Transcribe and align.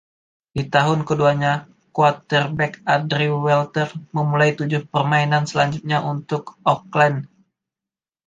Di 0.55 0.63
tahun 0.75 0.99
keduanya 1.09 1.53
quarterback 1.97 2.73
Andrew 2.95 3.33
Walter 3.45 3.85
memulai 4.15 4.51
tujuh 4.59 4.81
permainan 4.93 5.43
selanjutnya 5.51 5.99
untuk 6.13 6.43
Oakland. 6.71 7.17